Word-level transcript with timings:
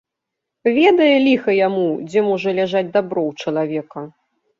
Ведае, 0.77 1.09
ліха 1.27 1.51
яму, 1.67 1.83
дзе 2.07 2.23
можа 2.29 2.49
ляжаць 2.61 2.89
дабро 2.97 3.21
ў 3.33 3.45
чалавека. 3.45 3.99